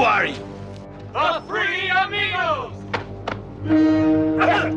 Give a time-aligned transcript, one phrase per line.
[0.00, 0.34] Who are you?
[1.12, 2.72] The Three Amigos!
[3.66, 4.70] Arriba!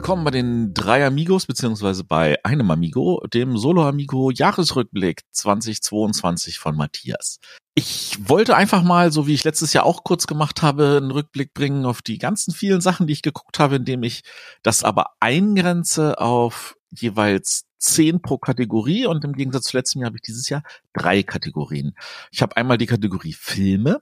[0.00, 6.74] Willkommen bei den drei Amigos, beziehungsweise bei einem Amigo, dem Solo Amigo Jahresrückblick 2022 von
[6.74, 7.38] Matthias.
[7.74, 11.52] Ich wollte einfach mal, so wie ich letztes Jahr auch kurz gemacht habe, einen Rückblick
[11.52, 14.22] bringen auf die ganzen vielen Sachen, die ich geguckt habe, indem ich
[14.62, 20.16] das aber eingrenze auf jeweils zehn pro Kategorie und im Gegensatz zu letztem Jahr habe
[20.16, 20.62] ich dieses Jahr
[20.94, 21.92] drei Kategorien.
[22.32, 24.00] Ich habe einmal die Kategorie Filme,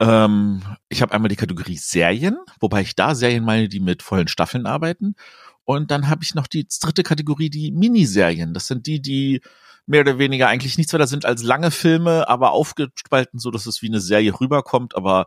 [0.00, 4.28] ähm, ich habe einmal die Kategorie Serien, wobei ich da Serien meine, die mit vollen
[4.28, 5.14] Staffeln arbeiten.
[5.64, 8.52] Und dann habe ich noch die dritte Kategorie, die Miniserien.
[8.52, 9.40] Das sind die, die
[9.86, 13.82] mehr oder weniger eigentlich nichts weiter sind als lange Filme, aber aufgespalten, so dass es
[13.82, 15.26] wie eine Serie rüberkommt, aber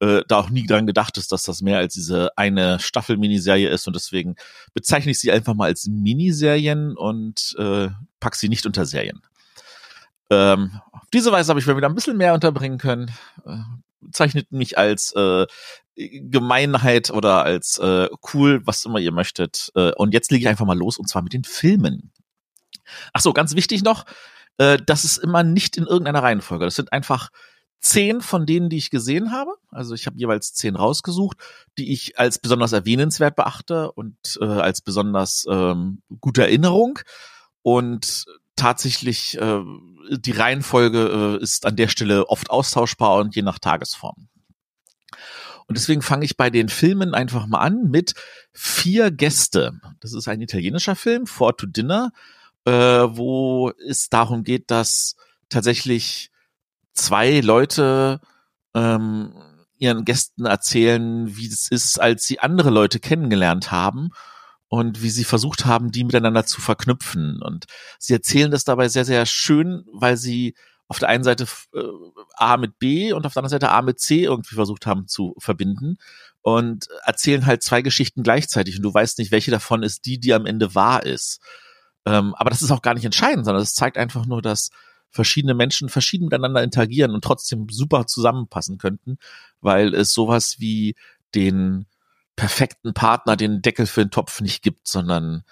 [0.00, 3.86] äh, da auch nie dran gedacht ist, dass das mehr als diese eine Staffel-Miniserie ist
[3.86, 4.36] und deswegen
[4.74, 7.88] bezeichne ich sie einfach mal als Miniserien und äh,
[8.20, 9.22] pack sie nicht unter Serien.
[10.30, 13.10] Ähm, auf diese Weise habe ich mir wieder ein bisschen mehr unterbringen können.
[13.44, 13.58] Äh,
[14.12, 15.46] zeichnet mich als äh,
[15.96, 19.70] Gemeinheit oder als äh, cool, was immer ihr möchtet.
[19.74, 22.12] Äh, und jetzt lege ich einfach mal los und zwar mit den Filmen.
[23.12, 24.04] Ach so, ganz wichtig noch,
[24.58, 26.64] äh, das ist immer nicht in irgendeiner Reihenfolge.
[26.64, 27.30] Das sind einfach
[27.80, 29.54] zehn von denen, die ich gesehen habe.
[29.70, 31.38] Also ich habe jeweils zehn rausgesucht,
[31.78, 36.98] die ich als besonders erwähnenswert beachte und äh, als besonders ähm, gute Erinnerung.
[37.62, 38.26] Und
[38.58, 39.62] tatsächlich äh,
[40.10, 44.28] die Reihenfolge äh, ist an der Stelle oft austauschbar und je nach Tagesform.
[45.66, 48.14] Und deswegen fange ich bei den Filmen einfach mal an mit
[48.52, 49.80] Vier Gäste.
[50.00, 52.10] Das ist ein italienischer Film, Four to Dinner,
[52.64, 55.16] äh, wo es darum geht, dass
[55.48, 56.30] tatsächlich
[56.94, 58.20] zwei Leute
[58.74, 59.32] ähm,
[59.76, 64.10] ihren Gästen erzählen, wie es ist, als sie andere Leute kennengelernt haben
[64.68, 67.42] und wie sie versucht haben, die miteinander zu verknüpfen.
[67.42, 67.66] Und
[67.98, 70.54] sie erzählen das dabei sehr, sehr schön, weil sie
[70.88, 71.82] auf der einen Seite äh,
[72.36, 75.34] A mit B und auf der anderen Seite A mit C irgendwie versucht haben zu
[75.38, 75.98] verbinden
[76.42, 80.32] und erzählen halt zwei Geschichten gleichzeitig und du weißt nicht, welche davon ist die, die
[80.32, 81.40] am Ende wahr ist.
[82.06, 84.70] Ähm, aber das ist auch gar nicht entscheidend, sondern es zeigt einfach nur, dass
[85.10, 89.18] verschiedene Menschen verschieden miteinander interagieren und trotzdem super zusammenpassen könnten,
[89.60, 90.94] weil es sowas wie
[91.34, 91.86] den
[92.38, 95.42] perfekten Partner den Deckel für den Topf nicht gibt, sondern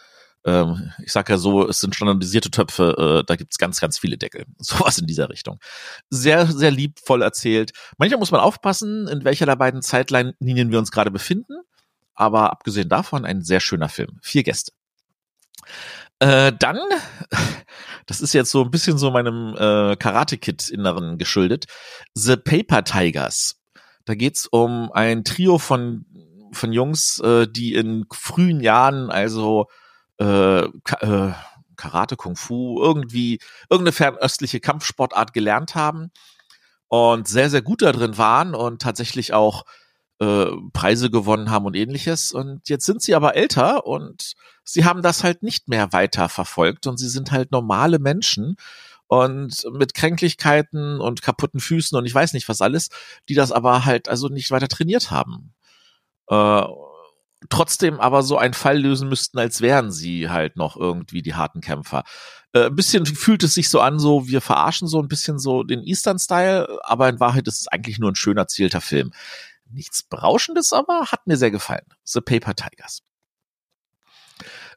[0.45, 4.17] ähm, ich sage ja so, es sind standardisierte Töpfe, äh, da gibt's ganz, ganz viele
[4.17, 4.47] Deckel.
[4.59, 5.59] Sowas in dieser Richtung.
[6.09, 7.73] Sehr, sehr liebvoll erzählt.
[7.99, 11.55] Manchmal muss man aufpassen, in welcher der beiden Zeitlinien wir uns gerade befinden.
[12.15, 14.19] Aber abgesehen davon ein sehr schöner Film.
[14.23, 14.73] Vier Gäste.
[16.21, 16.79] Äh, dann,
[18.07, 21.67] das ist jetzt so ein bisschen so meinem äh, Karate-Kid-Inneren geschuldet,
[22.15, 23.61] The Paper Tigers.
[24.05, 26.07] Da geht's um ein Trio von
[26.57, 29.69] von Jungs, äh, die in frühen Jahren also
[30.19, 31.33] äh, äh,
[31.77, 33.39] Karate, Kung Fu, irgendwie
[33.71, 36.11] irgendeine fernöstliche Kampfsportart gelernt haben
[36.89, 39.65] und sehr, sehr gut da drin waren und tatsächlich auch
[40.19, 42.33] äh, Preise gewonnen haben und ähnliches.
[42.33, 44.35] Und jetzt sind sie aber älter und
[44.65, 48.57] sie haben das halt nicht mehr weiter verfolgt und sie sind halt normale Menschen
[49.09, 52.89] und mit Kränklichkeiten und kaputten Füßen und ich weiß nicht was alles,
[53.29, 55.53] die das aber halt also nicht weiter trainiert haben
[56.29, 56.63] äh,
[57.49, 61.61] trotzdem aber so einen Fall lösen müssten, als wären sie halt noch irgendwie die harten
[61.61, 62.05] Kämpfer.
[62.53, 65.63] Äh, ein bisschen fühlt es sich so an, so wir verarschen so ein bisschen so
[65.63, 69.13] den Eastern-Style, aber in Wahrheit ist es eigentlich nur ein schön erzählter Film.
[69.71, 71.87] Nichts Berauschendes, aber hat mir sehr gefallen.
[72.05, 73.03] The Paper Tigers.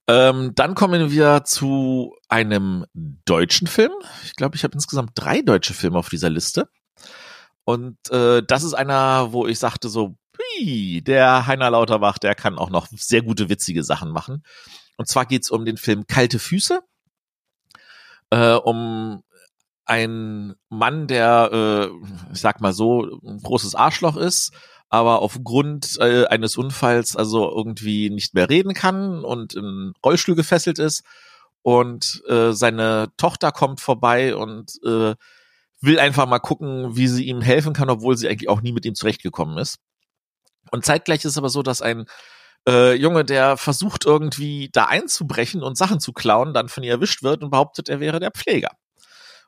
[0.07, 2.85] Ähm, dann kommen wir zu einem
[3.25, 3.91] deutschen Film.
[4.25, 6.67] Ich glaube, ich habe insgesamt drei deutsche Filme auf dieser Liste.
[7.63, 12.57] Und äh, das ist einer, wo ich sagte so, hui, der Heiner Lauterbach, der kann
[12.57, 14.43] auch noch sehr gute, witzige Sachen machen.
[14.97, 16.81] Und zwar geht's um den Film Kalte Füße,
[18.31, 19.23] äh, um
[19.85, 24.53] einen Mann, der, äh, ich sag mal so, ein großes Arschloch ist,
[24.89, 30.79] aber aufgrund äh, eines Unfalls also irgendwie nicht mehr reden kann und im Rollstuhl gefesselt
[30.79, 31.03] ist.
[31.61, 35.15] Und äh, seine Tochter kommt vorbei und äh,
[35.81, 38.85] will einfach mal gucken, wie sie ihm helfen kann, obwohl sie eigentlich auch nie mit
[38.85, 39.79] ihm zurechtgekommen ist.
[40.71, 42.05] Und zeitgleich ist aber so, dass ein
[42.67, 47.23] äh, Junge, der versucht irgendwie da einzubrechen und Sachen zu klauen, dann von ihr erwischt
[47.23, 48.71] wird und behauptet, er wäre der Pfleger.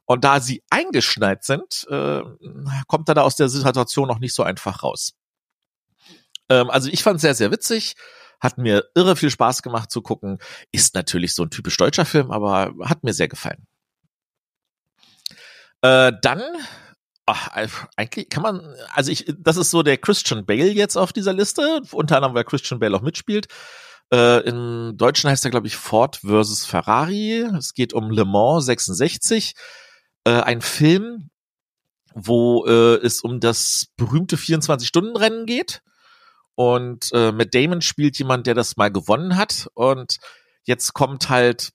[0.05, 2.21] Und da sie eingeschneit sind, äh,
[2.87, 5.13] kommt er da aus der Situation noch nicht so einfach raus.
[6.49, 7.95] Ähm, also ich fand sehr, sehr witzig.
[8.39, 10.39] Hat mir irre viel Spaß gemacht zu gucken.
[10.71, 13.67] Ist natürlich so ein typisch deutscher Film, aber hat mir sehr gefallen.
[15.81, 16.41] Äh, dann
[17.25, 17.49] Ach,
[17.95, 21.81] eigentlich kann man, also ich, das ist so der Christian Bale jetzt auf dieser Liste,
[21.91, 23.47] unter anderem, weil Christian Bale auch mitspielt.
[24.11, 27.47] Äh, Im Deutschen heißt er, glaube ich, Ford versus Ferrari.
[27.57, 29.53] Es geht um Le Mans 66.
[30.25, 31.29] Äh, ein Film,
[32.13, 35.81] wo äh, es um das berühmte 24-Stunden-Rennen geht.
[36.55, 39.69] Und äh, Matt Damon spielt jemand, der das mal gewonnen hat.
[39.75, 40.17] Und
[40.65, 41.71] jetzt kommt halt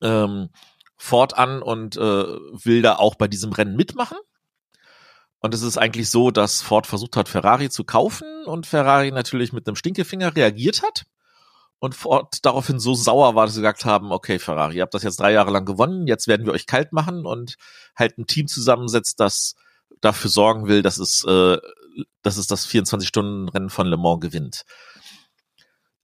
[0.00, 0.48] ähm,
[0.96, 4.16] Ford an und äh, will da auch bei diesem Rennen mitmachen.
[5.44, 9.52] Und es ist eigentlich so, dass Ford versucht hat, Ferrari zu kaufen und Ferrari natürlich
[9.52, 11.04] mit einem Stinkefinger reagiert hat
[11.78, 15.02] und Ford daraufhin so sauer war, dass sie gesagt haben, okay, Ferrari, ihr habt das
[15.02, 17.56] jetzt drei Jahre lang gewonnen, jetzt werden wir euch kalt machen und
[17.94, 19.54] halt ein Team zusammensetzt, das
[20.00, 21.58] dafür sorgen will, dass es, äh,
[22.22, 24.62] dass es das 24-Stunden-Rennen von Le Mans gewinnt.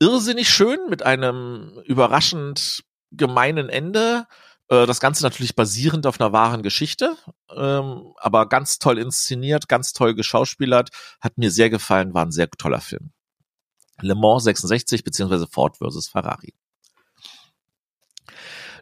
[0.01, 4.27] Irrsinnig schön mit einem überraschend gemeinen Ende.
[4.71, 7.17] Äh, das Ganze natürlich basierend auf einer wahren Geschichte,
[7.55, 10.91] ähm, aber ganz toll inszeniert, ganz toll geschauspielert,
[11.21, 13.13] hat mir sehr gefallen, war ein sehr toller Film.
[14.01, 16.55] Le Mans 66 beziehungsweise Ford versus Ferrari.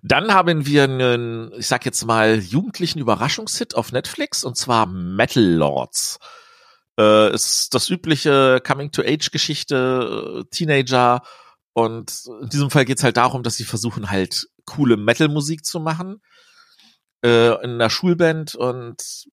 [0.02, 5.42] Dann haben wir einen, ich sag jetzt mal, jugendlichen Überraschungshit auf Netflix und zwar Metal
[5.42, 6.20] Lords.
[6.98, 11.22] Äh, ist das übliche Coming-to-Age-Geschichte, äh, Teenager
[11.72, 12.12] und
[12.42, 16.20] in diesem Fall geht's halt darum, dass sie versuchen halt coole Metal-Musik zu machen
[17.24, 19.28] äh, in einer Schulband und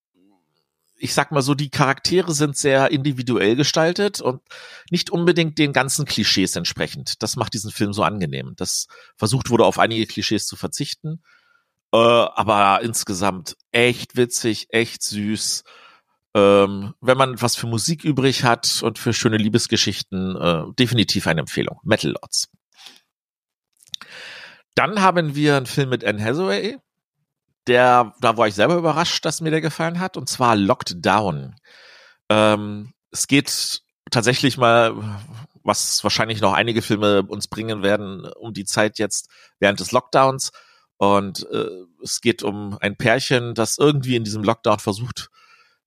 [0.97, 4.41] ich sag mal so, die Charaktere sind sehr individuell gestaltet und
[4.89, 7.21] nicht unbedingt den ganzen Klischees entsprechend.
[7.21, 8.53] Das macht diesen Film so angenehm.
[8.55, 8.87] Das
[9.17, 11.21] versucht wurde, auf einige Klischees zu verzichten.
[11.91, 15.63] Äh, aber insgesamt echt witzig, echt süß.
[16.33, 21.41] Ähm, wenn man was für Musik übrig hat und für schöne Liebesgeschichten, äh, definitiv eine
[21.41, 21.79] Empfehlung.
[21.83, 22.49] Metal Lords.
[24.75, 26.77] Dann haben wir einen Film mit Anne Hathaway,
[27.67, 31.55] der, da war ich selber überrascht, dass mir der gefallen hat, und zwar Locked Down.
[32.29, 33.81] Ähm, es geht
[34.11, 34.93] tatsächlich mal,
[35.63, 39.29] was wahrscheinlich noch einige Filme uns bringen werden, um die Zeit jetzt
[39.59, 40.51] während des Lockdowns.
[40.97, 41.67] Und äh,
[42.03, 45.29] es geht um ein Pärchen, das irgendwie in diesem Lockdown versucht,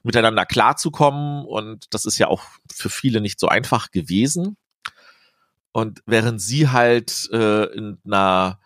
[0.03, 1.45] miteinander klarzukommen.
[1.45, 2.43] Und das ist ja auch
[2.73, 4.57] für viele nicht so einfach gewesen.
[5.73, 8.59] Und während sie halt äh, in einer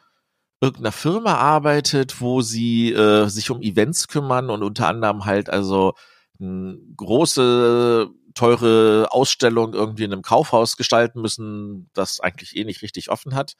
[0.62, 5.94] irgendeiner Firma arbeitet, wo sie äh, sich um Events kümmern und unter anderem halt also
[6.40, 13.10] eine große teure Ausstellung irgendwie in einem Kaufhaus gestalten müssen, das eigentlich eh nicht richtig
[13.10, 13.54] offen hat,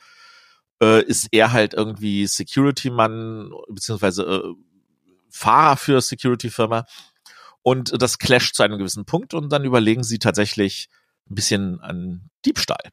[0.80, 4.54] äh, ist er halt irgendwie Security-Mann beziehungsweise äh,
[5.28, 6.86] Fahrer für Security-Firma
[7.62, 10.88] und das clasht zu einem gewissen Punkt und dann überlegen sie tatsächlich
[11.28, 12.92] ein bisschen an Diebstahl.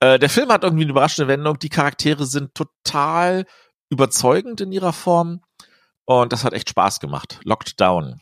[0.00, 1.58] Äh, der Film hat irgendwie eine überraschende Wendung.
[1.58, 3.46] Die Charaktere sind total
[3.90, 5.42] überzeugend in ihrer Form.
[6.06, 7.40] Und das hat echt Spaß gemacht.
[7.44, 8.20] Locked Down.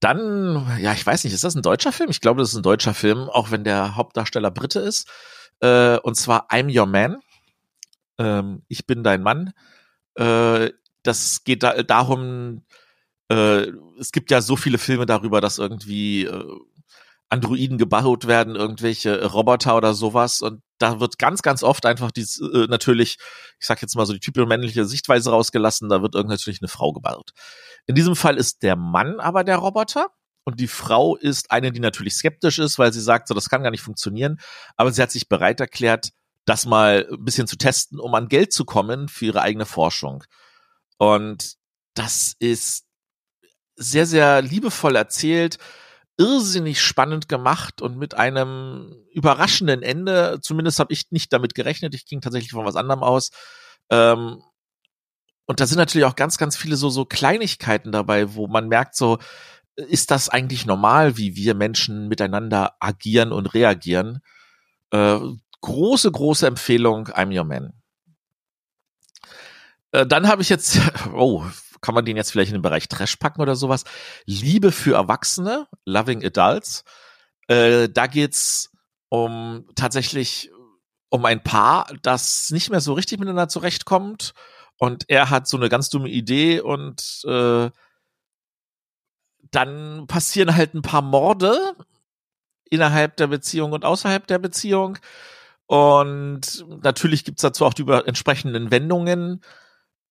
[0.00, 2.10] Dann, ja, ich weiß nicht, ist das ein deutscher Film?
[2.10, 5.08] Ich glaube, das ist ein deutscher Film, auch wenn der Hauptdarsteller Brite ist.
[5.60, 7.16] Äh, und zwar I'm Your Man.
[8.18, 9.52] Ähm, ich bin dein Mann.
[10.14, 10.70] Äh,
[11.02, 12.64] das geht da, darum,
[13.30, 16.60] äh, es gibt ja so viele Filme darüber, dass irgendwie äh,
[17.28, 20.40] Androiden gebaut werden, irgendwelche Roboter oder sowas.
[20.42, 23.18] Und da wird ganz, ganz oft einfach die, äh, natürlich,
[23.58, 26.68] ich sag jetzt mal so die typische männliche Sichtweise rausgelassen, da wird irgendwie natürlich eine
[26.68, 27.32] Frau gebaut.
[27.86, 30.08] In diesem Fall ist der Mann aber der Roboter.
[30.44, 33.64] Und die Frau ist eine, die natürlich skeptisch ist, weil sie sagt, so, das kann
[33.64, 34.38] gar nicht funktionieren.
[34.76, 36.10] Aber sie hat sich bereit erklärt,
[36.44, 40.22] das mal ein bisschen zu testen, um an Geld zu kommen für ihre eigene Forschung.
[40.98, 41.56] Und
[41.94, 42.84] das ist
[43.74, 45.58] sehr, sehr liebevoll erzählt
[46.18, 50.38] irrsinnig spannend gemacht und mit einem überraschenden Ende.
[50.42, 51.94] Zumindest habe ich nicht damit gerechnet.
[51.94, 53.30] Ich ging tatsächlich von was anderem aus.
[53.90, 54.42] Ähm,
[55.46, 58.96] und da sind natürlich auch ganz, ganz viele so, so Kleinigkeiten dabei, wo man merkt,
[58.96, 59.18] so,
[59.76, 64.20] ist das eigentlich normal, wie wir Menschen miteinander agieren und reagieren?
[64.90, 65.20] Äh,
[65.60, 67.74] große, große Empfehlung, I'm Your Man.
[69.92, 70.80] Äh, dann habe ich jetzt,
[71.12, 71.44] oh,
[71.86, 73.84] kann man den jetzt vielleicht in den Bereich Trash packen oder sowas.
[74.24, 76.82] Liebe für Erwachsene, Loving Adults.
[77.46, 78.72] Äh, da geht's
[79.08, 80.50] um tatsächlich
[81.10, 84.34] um ein Paar, das nicht mehr so richtig miteinander zurechtkommt.
[84.78, 87.70] Und er hat so eine ganz dumme Idee und äh,
[89.52, 91.76] dann passieren halt ein paar Morde
[92.68, 94.98] innerhalb der Beziehung und außerhalb der Beziehung.
[95.66, 99.40] Und natürlich gibt's dazu auch die entsprechenden Wendungen.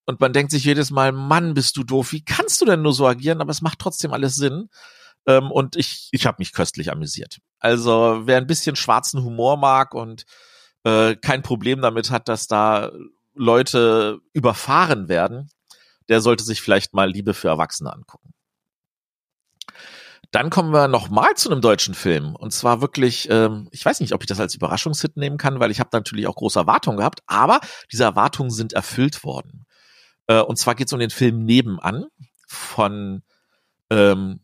[0.05, 2.93] Und man denkt sich jedes Mal, Mann, bist du doof, wie kannst du denn nur
[2.93, 3.41] so agieren?
[3.41, 4.69] Aber es macht trotzdem alles Sinn.
[5.25, 7.39] Ähm, und ich, ich habe mich köstlich amüsiert.
[7.59, 10.25] Also wer ein bisschen schwarzen Humor mag und
[10.83, 12.91] äh, kein Problem damit hat, dass da
[13.33, 15.49] Leute überfahren werden,
[16.07, 18.31] der sollte sich vielleicht mal Liebe für Erwachsene angucken.
[20.31, 22.35] Dann kommen wir nochmal zu einem deutschen Film.
[22.35, 25.71] Und zwar wirklich, ähm, ich weiß nicht, ob ich das als Überraschungshit nehmen kann, weil
[25.71, 27.59] ich habe natürlich auch große Erwartungen gehabt, aber
[27.91, 29.65] diese Erwartungen sind erfüllt worden.
[30.27, 32.05] Äh, und zwar geht es um den Film Nebenan
[32.47, 33.23] von
[33.89, 34.39] ähm,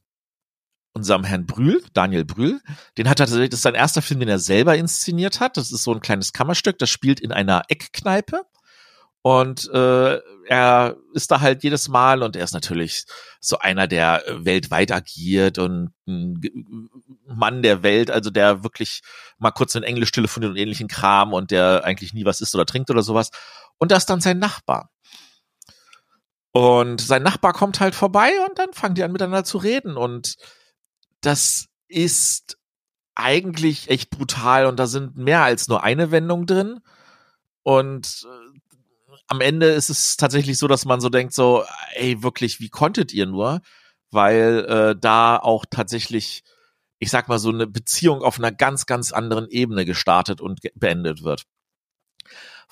[0.93, 2.61] unserem Herrn Brühl, Daniel Brühl.
[2.97, 5.57] Den hat er tatsächlich, das ist sein erster Film, den er selber inszeniert hat.
[5.57, 8.41] Das ist so ein kleines Kammerstück, das spielt in einer Eckkneipe.
[9.23, 13.05] Und äh, er ist da halt jedes Mal und er ist natürlich
[13.39, 16.41] so einer, der weltweit agiert und ein
[17.27, 19.01] Mann der Welt, also der wirklich
[19.37, 22.65] mal kurz in Englisch telefoniert und ähnlichen Kram und der eigentlich nie was isst oder
[22.65, 23.29] trinkt oder sowas.
[23.77, 24.89] Und da ist dann sein Nachbar.
[26.51, 30.35] Und sein Nachbar kommt halt vorbei und dann fangen die an miteinander zu reden und
[31.21, 32.57] das ist
[33.15, 36.79] eigentlich echt brutal und da sind mehr als nur eine Wendung drin.
[37.63, 38.59] Und äh,
[39.27, 43.13] am Ende ist es tatsächlich so, dass man so denkt, so, ey, wirklich, wie konntet
[43.13, 43.61] ihr nur?
[44.09, 46.43] Weil äh, da auch tatsächlich,
[46.99, 51.23] ich sag mal, so eine Beziehung auf einer ganz, ganz anderen Ebene gestartet und beendet
[51.23, 51.43] wird.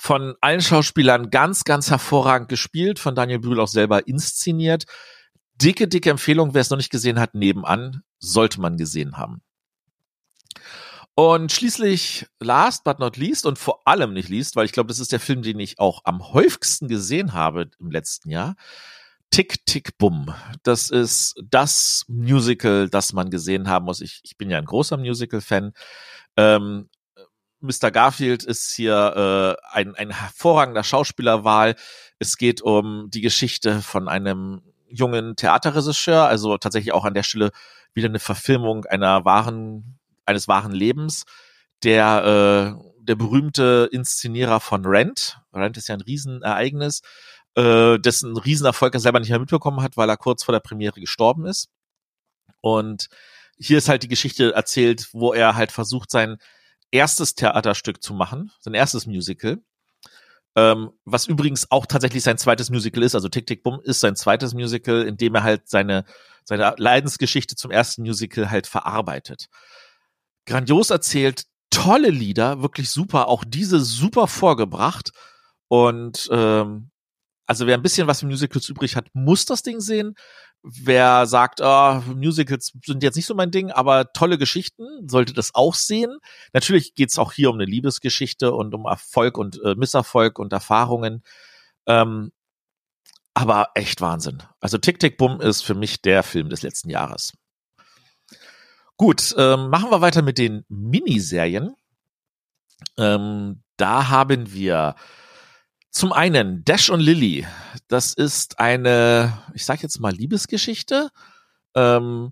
[0.02, 4.86] Von allen Schauspielern ganz, ganz hervorragend gespielt, von Daniel Brühl auch selber inszeniert
[5.62, 9.42] dicke, dicke Empfehlung, wer es noch nicht gesehen hat, nebenan sollte man gesehen haben.
[11.16, 15.00] Und schließlich, last but not least und vor allem nicht least, weil ich glaube, das
[15.00, 18.56] ist der Film, den ich auch am häufigsten gesehen habe im letzten Jahr.
[19.30, 20.34] Tick, Tick, Bumm.
[20.64, 24.02] Das ist das Musical, das man gesehen haben muss.
[24.02, 25.74] Ich, ich bin ja ein großer Musical-Fan.
[26.38, 26.89] Ähm,
[27.62, 27.92] Mr.
[27.92, 31.76] Garfield ist hier äh, ein, ein hervorragender Schauspielerwahl.
[32.18, 37.52] Es geht um die Geschichte von einem jungen Theaterregisseur, also tatsächlich auch an der Stelle
[37.94, 41.26] wieder eine Verfilmung einer wahren, eines wahren Lebens.
[41.84, 47.02] Der, äh, der berühmte Inszenierer von Rent, Rent ist ja ein Riesenereignis,
[47.56, 51.00] äh, dessen Riesenerfolg er selber nicht mehr mitbekommen hat, weil er kurz vor der Premiere
[51.00, 51.70] gestorben ist.
[52.62, 53.08] Und
[53.58, 56.38] hier ist halt die Geschichte erzählt, wo er halt versucht, sein
[56.92, 59.60] erstes Theaterstück zu machen, sein erstes Musical.
[60.56, 64.16] Ähm, was übrigens auch tatsächlich sein zweites Musical ist, also Tick Tick Boom ist sein
[64.16, 66.06] zweites Musical, in dem er halt seine,
[66.44, 69.48] seine Leidensgeschichte zum ersten Musical halt verarbeitet.
[70.46, 75.12] Grandios erzählt, tolle Lieder, wirklich super, auch diese super vorgebracht.
[75.68, 76.90] Und ähm,
[77.50, 80.14] also wer ein bisschen was für Musicals übrig hat, muss das Ding sehen.
[80.62, 85.56] Wer sagt, oh, Musicals sind jetzt nicht so mein Ding, aber tolle Geschichten, sollte das
[85.56, 86.20] auch sehen.
[86.54, 91.24] Natürlich geht's auch hier um eine Liebesgeschichte und um Erfolg und äh, Misserfolg und Erfahrungen.
[91.88, 92.32] Ähm,
[93.34, 94.44] aber echt Wahnsinn.
[94.60, 97.34] Also Tick Tick Boom ist für mich der Film des letzten Jahres.
[98.96, 101.74] Gut, ähm, machen wir weiter mit den Miniserien.
[102.96, 104.94] Ähm, da haben wir
[105.92, 107.48] zum einen Dash und Lily.
[107.88, 111.10] Das ist eine, ich sag jetzt mal Liebesgeschichte.
[111.76, 112.32] Ähm,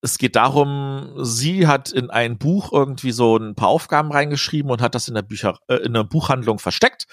[0.00, 4.80] es geht darum, sie hat in ein Buch irgendwie so ein paar Aufgaben reingeschrieben und
[4.80, 7.06] hat das in der Bücher, äh, in der Buchhandlung versteckt.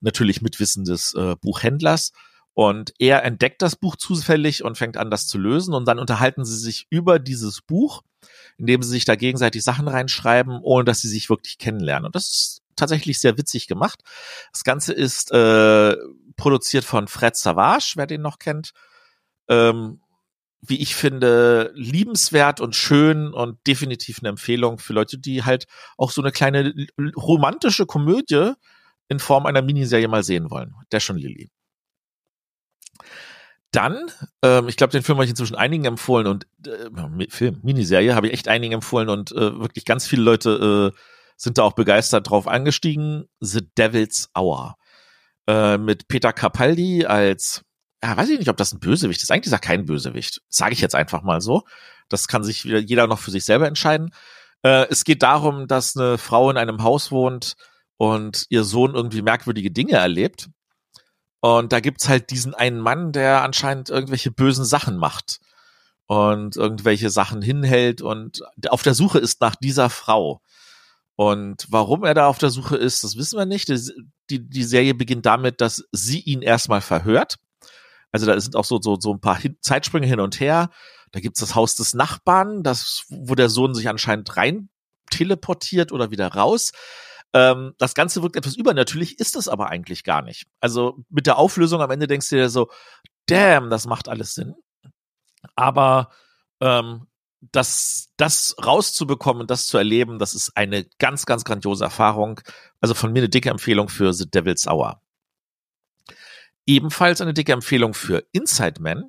[0.00, 2.12] Natürlich mit Wissen des äh, Buchhändlers.
[2.54, 5.74] Und er entdeckt das Buch zufällig und fängt an, das zu lösen.
[5.74, 8.02] Und dann unterhalten sie sich über dieses Buch,
[8.56, 12.06] indem sie sich da gegenseitig Sachen reinschreiben, ohne dass sie sich wirklich kennenlernen.
[12.06, 14.02] Und das ist tatsächlich sehr witzig gemacht.
[14.52, 15.96] Das Ganze ist äh,
[16.36, 18.72] produziert von Fred Savage, wer den noch kennt.
[19.48, 20.00] Ähm,
[20.60, 25.66] wie ich finde, liebenswert und schön und definitiv eine Empfehlung für Leute, die halt
[25.96, 26.74] auch so eine kleine
[27.16, 28.52] romantische Komödie
[29.08, 30.74] in Form einer Miniserie mal sehen wollen.
[30.90, 31.50] Der schon Lilly.
[33.70, 34.10] Dann,
[34.42, 38.28] ähm, ich glaube, den Film habe ich inzwischen einigen empfohlen und äh, Film, Miniserie habe
[38.28, 40.98] ich echt einigen empfohlen und äh, wirklich ganz viele Leute äh,
[41.38, 43.26] sind da auch begeistert drauf angestiegen.
[43.40, 44.76] The Devil's Hour.
[45.46, 47.62] Äh, mit Peter Capaldi als,
[48.02, 49.30] ja, weiß ich nicht, ob das ein Bösewicht ist.
[49.30, 50.42] Eigentlich ist er kein Bösewicht.
[50.48, 51.62] Sage ich jetzt einfach mal so.
[52.08, 54.12] Das kann sich jeder noch für sich selber entscheiden.
[54.62, 57.54] Äh, es geht darum, dass eine Frau in einem Haus wohnt
[57.96, 60.50] und ihr Sohn irgendwie merkwürdige Dinge erlebt.
[61.40, 65.38] Und da gibt's halt diesen einen Mann, der anscheinend irgendwelche bösen Sachen macht
[66.06, 70.40] und irgendwelche Sachen hinhält und auf der Suche ist nach dieser Frau.
[71.20, 73.68] Und warum er da auf der Suche ist, das wissen wir nicht.
[74.30, 77.38] Die, die Serie beginnt damit, dass sie ihn erstmal verhört.
[78.12, 80.70] Also da sind auch so, so, so ein paar Zeitsprünge hin und her.
[81.10, 84.68] Da gibt's das Haus des Nachbarn, das, wo der Sohn sich anscheinend rein
[85.10, 86.70] teleportiert oder wieder raus.
[87.32, 90.46] Ähm, das Ganze wirkt etwas übernatürlich, ist es aber eigentlich gar nicht.
[90.60, 92.70] Also mit der Auflösung am Ende denkst du dir so,
[93.26, 94.54] damn, das macht alles Sinn.
[95.56, 96.12] Aber
[96.60, 97.08] ähm,
[97.40, 102.40] das, das rauszubekommen das zu erleben, das ist eine ganz, ganz grandiose Erfahrung.
[102.80, 105.00] Also von mir eine dicke Empfehlung für The Devil's Hour.
[106.66, 109.04] Ebenfalls eine dicke Empfehlung für Inside Man.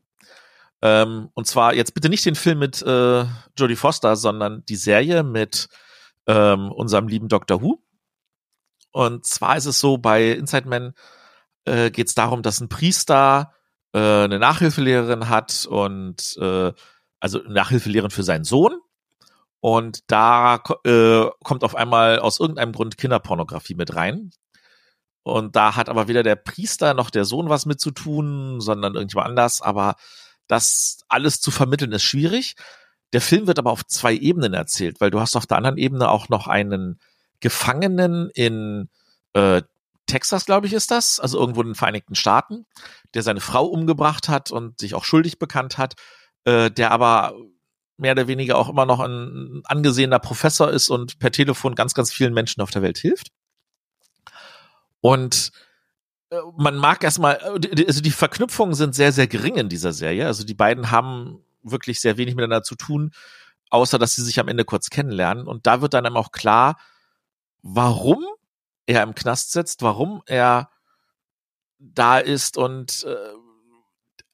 [0.82, 3.26] Ähm, und zwar jetzt bitte nicht den Film mit äh,
[3.58, 5.68] Jodie Foster, sondern die Serie mit
[6.26, 7.62] ähm, unserem lieben Dr.
[7.62, 7.84] Who.
[8.92, 10.94] Und zwar ist es so, bei Inside Man
[11.66, 13.54] äh, geht es darum, dass ein Priester
[13.94, 16.72] äh, eine Nachhilfelehrerin hat und äh,
[17.20, 18.80] also Nachhilfelehrerin für seinen Sohn.
[19.62, 24.32] Und da äh, kommt auf einmal aus irgendeinem Grund Kinderpornografie mit rein.
[25.24, 28.96] Und da hat aber weder der Priester noch der Sohn was mit zu tun, sondern
[28.96, 29.62] irgendjemand anders.
[29.62, 29.96] Aber
[30.48, 32.56] das alles zu vermitteln ist schwierig.
[33.14, 36.10] Der Film wird aber auf zwei Ebenen erzählt, weil du hast auf der anderen Ebene
[36.10, 37.00] auch noch einen
[37.40, 38.90] Gefangenen in
[39.34, 39.62] äh,
[40.06, 42.66] Texas, glaube ich, ist das, also irgendwo in den Vereinigten Staaten,
[43.14, 45.96] der seine Frau umgebracht hat und sich auch schuldig bekannt hat,
[46.46, 47.34] äh, der aber
[47.98, 52.14] mehr oder weniger auch immer noch ein angesehener Professor ist und per Telefon ganz, ganz
[52.14, 53.32] vielen Menschen auf der Welt hilft.
[55.02, 55.52] Und
[56.30, 60.28] äh, man mag erstmal, äh, also die Verknüpfungen sind sehr, sehr gering in dieser Serie.
[60.28, 63.12] Also die beiden haben wirklich sehr wenig miteinander zu tun,
[63.70, 65.48] außer dass sie sich am Ende kurz kennenlernen.
[65.48, 66.80] Und da wird dann eben auch klar,
[67.62, 68.26] warum
[68.86, 70.70] er im Knast sitzt, warum er
[71.80, 73.16] da ist und äh,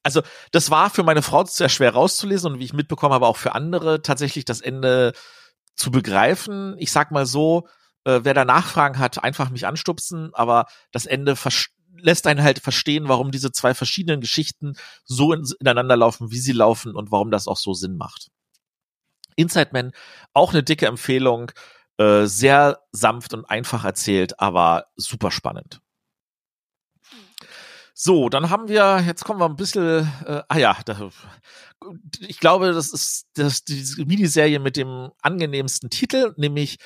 [0.06, 0.22] also
[0.52, 3.56] das war für meine Frau sehr schwer rauszulesen und wie ich mitbekommen habe, auch für
[3.56, 5.14] andere tatsächlich das Ende
[5.74, 6.76] zu begreifen.
[6.78, 7.66] Ich sag mal so,
[8.04, 11.36] äh, wer da Nachfragen hat, einfach mich anstupsen, aber das Ende
[11.96, 16.52] lässt einen halt verstehen, warum diese zwei verschiedenen Geschichten so in ineinander laufen, wie sie
[16.52, 18.28] laufen und warum das auch so Sinn macht.
[19.34, 19.90] Inside Man,
[20.32, 21.50] auch eine dicke Empfehlung,
[21.98, 25.80] äh, sehr sanft und einfach erzählt, aber super spannend.
[27.98, 31.08] So, dann haben wir, jetzt kommen wir ein bisschen, äh, ah ja, da,
[32.20, 36.76] ich glaube, das ist das, die Miniserie mit dem angenehmsten Titel, nämlich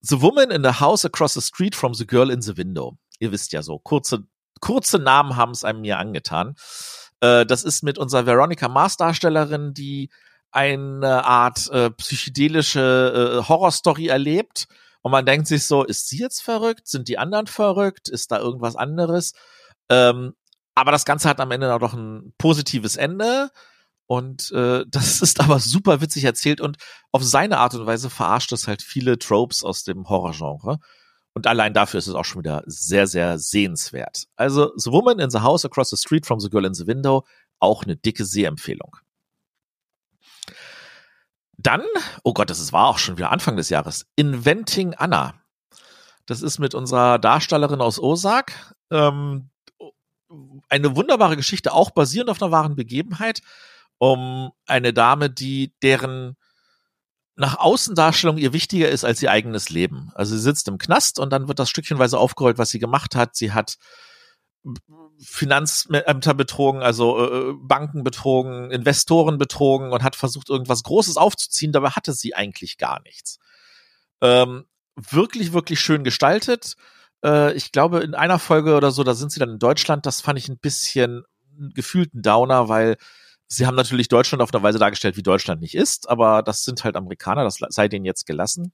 [0.00, 2.96] The Woman in the House Across the Street from the Girl in the Window.
[3.18, 4.20] Ihr wisst ja so, kurze,
[4.62, 6.54] kurze Namen haben es einem mir angetan.
[7.20, 10.08] Äh, das ist mit unserer Veronica Mars Darstellerin, die
[10.50, 14.68] eine Art äh, psychedelische äh, Horrorstory erlebt.
[15.02, 16.88] Und man denkt sich so, ist sie jetzt verrückt?
[16.88, 18.08] Sind die anderen verrückt?
[18.08, 19.34] Ist da irgendwas anderes?
[19.90, 20.32] Ähm,
[20.74, 23.50] aber das Ganze hat am Ende auch noch ein positives Ende.
[24.06, 26.76] Und äh, das ist aber super witzig erzählt und
[27.12, 30.78] auf seine Art und Weise verarscht es halt viele Tropes aus dem Horrorgenre.
[31.36, 34.26] Und allein dafür ist es auch schon wieder sehr, sehr sehenswert.
[34.36, 37.26] Also The Woman in the House Across the Street from the Girl in the Window,
[37.58, 38.96] auch eine dicke Sehempfehlung.
[41.56, 41.82] Dann,
[42.22, 45.34] oh Gott, das war auch schon wieder Anfang des Jahres, Inventing Anna.
[46.26, 48.74] Das ist mit unserer Darstellerin aus Osak.
[48.90, 49.50] Ähm,
[50.68, 53.40] eine wunderbare Geschichte, auch basierend auf einer wahren Begebenheit,
[53.98, 56.36] um eine Dame, die deren
[57.36, 60.12] nach Außendarstellung ihr wichtiger ist als ihr eigenes Leben.
[60.14, 63.34] Also sie sitzt im Knast und dann wird das stückchenweise aufgerollt, was sie gemacht hat.
[63.34, 63.76] Sie hat
[65.20, 71.72] Finanzämter betrogen, also äh, Banken betrogen, Investoren betrogen und hat versucht, irgendwas Großes aufzuziehen.
[71.72, 73.38] Dabei hatte sie eigentlich gar nichts.
[74.20, 74.66] Ähm,
[74.96, 76.76] wirklich, wirklich schön gestaltet.
[77.24, 80.06] Äh, ich glaube, in einer Folge oder so, da sind sie dann in Deutschland.
[80.06, 81.24] Das fand ich ein bisschen
[81.74, 82.96] gefühlten Downer, weil
[83.46, 86.84] sie haben natürlich Deutschland auf eine Weise dargestellt, wie Deutschland nicht ist, aber das sind
[86.84, 88.72] halt Amerikaner, das sei denen jetzt gelassen.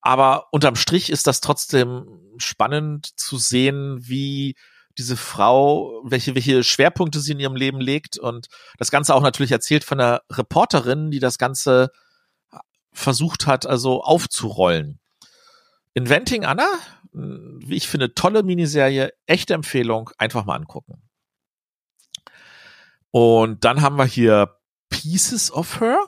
[0.00, 2.06] Aber unterm Strich ist das trotzdem
[2.38, 4.56] spannend zu sehen, wie
[4.96, 8.46] diese Frau, welche, welche Schwerpunkte sie in ihrem Leben legt und
[8.78, 11.90] das Ganze auch natürlich erzählt von einer Reporterin, die das Ganze
[12.92, 15.00] versucht hat, also aufzurollen.
[15.94, 16.68] Inventing Anna,
[17.14, 21.08] wie ich finde, tolle Miniserie, echte Empfehlung, einfach mal angucken.
[23.10, 24.58] Und dann haben wir hier
[24.90, 25.98] Pieces of Her.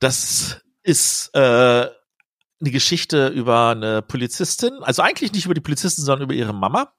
[0.00, 6.24] Das ist äh, eine Geschichte über eine Polizistin, also eigentlich nicht über die Polizistin, sondern
[6.24, 6.92] über ihre Mama,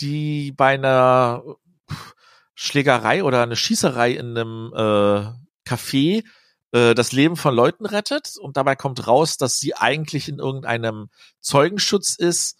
[0.00, 1.42] die bei einer
[2.54, 6.24] Schlägerei oder eine Schießerei in einem äh, Café
[6.74, 11.08] äh, das Leben von Leuten rettet und dabei kommt raus, dass sie eigentlich in irgendeinem
[11.40, 12.58] Zeugenschutz ist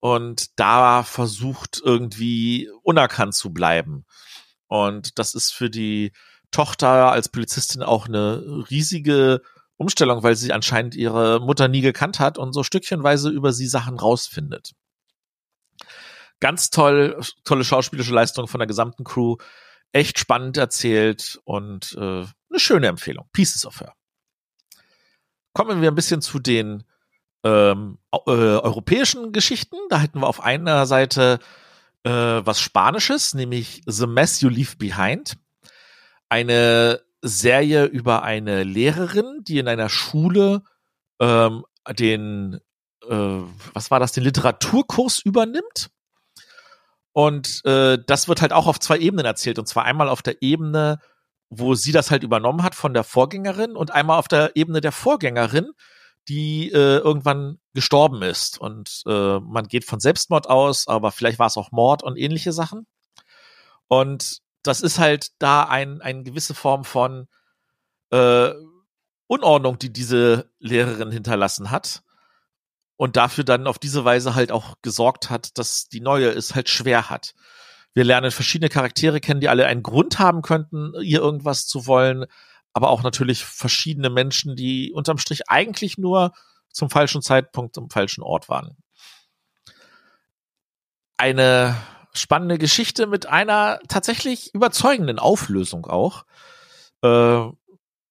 [0.00, 4.06] und da versucht irgendwie unerkannt zu bleiben.
[4.68, 6.12] Und das ist für die
[6.50, 9.42] Tochter als Polizistin auch eine riesige
[9.76, 13.98] Umstellung, weil sie anscheinend ihre Mutter nie gekannt hat und so stückchenweise über sie Sachen
[13.98, 14.72] rausfindet.
[16.40, 19.36] Ganz toll, tolle schauspielische Leistung von der gesamten Crew.
[19.92, 23.28] Echt spannend erzählt und äh, eine schöne Empfehlung.
[23.32, 23.94] Pieces of Her.
[25.52, 26.84] Kommen wir ein bisschen zu den
[27.44, 29.76] ähm, äh, europäischen Geschichten.
[29.90, 31.40] Da hätten wir auf einer Seite
[32.04, 35.36] äh, was Spanisches, nämlich The Mess You Leave Behind.
[36.28, 40.62] Eine Serie über eine Lehrerin, die in einer Schule
[41.20, 42.60] ähm, den,
[43.08, 43.40] äh,
[43.74, 45.90] was war das, den Literaturkurs übernimmt
[47.12, 49.58] Und äh, das wird halt auch auf zwei Ebenen erzählt.
[49.58, 50.98] Und zwar einmal auf der Ebene,
[51.54, 54.90] wo sie das halt übernommen hat von der Vorgängerin und einmal auf der Ebene der
[54.90, 55.72] Vorgängerin,
[56.26, 58.58] die äh, irgendwann gestorben ist.
[58.58, 62.52] Und äh, man geht von Selbstmord aus, aber vielleicht war es auch Mord und ähnliche
[62.52, 62.86] Sachen.
[63.86, 67.28] Und das ist halt da ein, eine gewisse Form von
[68.10, 68.52] äh,
[69.26, 72.02] Unordnung, die diese Lehrerin hinterlassen hat.
[72.96, 76.70] Und dafür dann auf diese Weise halt auch gesorgt hat, dass die neue es halt
[76.70, 77.34] schwer hat.
[77.94, 82.24] Wir lernen verschiedene Charaktere kennen, die alle einen Grund haben könnten, ihr irgendwas zu wollen,
[82.72, 86.32] aber auch natürlich verschiedene Menschen, die unterm Strich eigentlich nur
[86.70, 88.76] zum falschen Zeitpunkt am falschen Ort waren.
[91.18, 91.76] Eine
[92.14, 96.24] spannende Geschichte mit einer tatsächlich überzeugenden Auflösung auch.
[97.02, 97.48] Äh,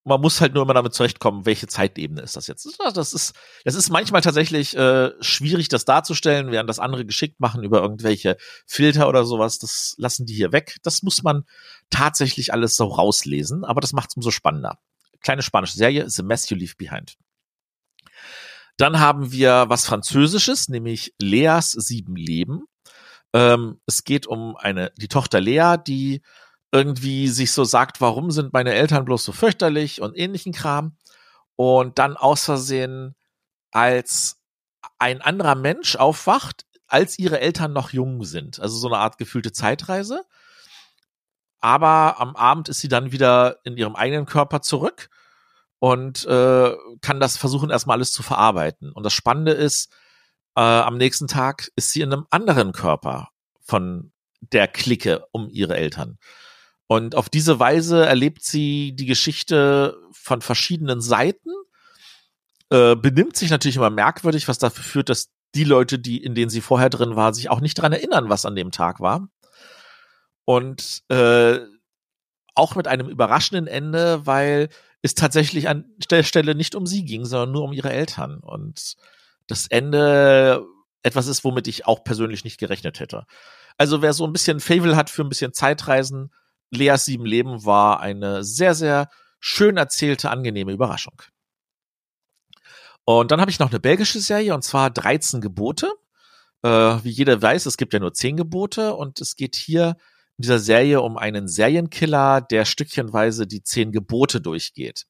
[0.03, 2.67] man muss halt nur immer damit zurechtkommen, welche Zeitebene ist das jetzt.
[2.95, 3.33] Das ist,
[3.65, 8.37] das ist manchmal tatsächlich äh, schwierig, das darzustellen, während das andere geschickt machen über irgendwelche
[8.65, 9.59] Filter oder sowas.
[9.59, 10.77] Das lassen die hier weg.
[10.83, 11.45] Das muss man
[11.89, 14.79] tatsächlich alles so rauslesen, aber das macht es umso spannender.
[15.21, 17.15] Kleine spanische Serie, The Mess You Leave Behind.
[18.77, 22.65] Dann haben wir was Französisches, nämlich Leas sieben Leben.
[23.33, 26.23] Ähm, es geht um eine, die Tochter Lea, die
[26.71, 30.97] irgendwie sich so sagt, warum sind meine Eltern bloß so fürchterlich und ähnlichen Kram.
[31.55, 33.15] Und dann aus Versehen
[33.71, 34.41] als
[34.97, 38.59] ein anderer Mensch aufwacht, als ihre Eltern noch jung sind.
[38.59, 40.23] Also so eine Art gefühlte Zeitreise.
[41.59, 45.09] Aber am Abend ist sie dann wieder in ihrem eigenen Körper zurück
[45.79, 48.91] und äh, kann das versuchen, erstmal alles zu verarbeiten.
[48.91, 49.91] Und das Spannende ist,
[50.55, 53.29] äh, am nächsten Tag ist sie in einem anderen Körper
[53.61, 56.17] von der Clique um ihre Eltern.
[56.91, 61.49] Und auf diese Weise erlebt sie die Geschichte von verschiedenen Seiten,
[62.69, 66.49] äh, benimmt sich natürlich immer merkwürdig, was dafür führt, dass die Leute, die in denen
[66.49, 69.29] sie vorher drin war, sich auch nicht dran erinnern, was an dem Tag war.
[70.43, 71.59] Und äh,
[72.55, 74.67] auch mit einem überraschenden Ende, weil
[75.01, 78.41] es tatsächlich an der Stelle nicht um sie ging, sondern nur um ihre Eltern.
[78.41, 78.97] Und
[79.47, 80.65] das Ende
[81.03, 83.25] etwas ist, womit ich auch persönlich nicht gerechnet hätte.
[83.77, 86.31] Also wer so ein bisschen Favel hat für ein bisschen Zeitreisen,
[86.71, 91.21] Leas sieben Leben war eine sehr, sehr schön erzählte, angenehme Überraschung.
[93.03, 95.91] Und dann habe ich noch eine belgische Serie und zwar 13 Gebote.
[96.63, 96.69] Äh,
[97.03, 99.97] wie jeder weiß, es gibt ja nur 10 Gebote und es geht hier
[100.37, 105.05] in dieser Serie um einen Serienkiller, der stückchenweise die 10 Gebote durchgeht.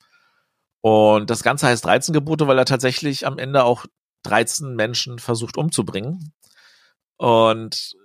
[0.81, 3.85] Und das Ganze heißt 13 Gebote, weil er tatsächlich am Ende auch
[4.23, 6.33] 13 Menschen versucht umzubringen.
[7.17, 7.95] Und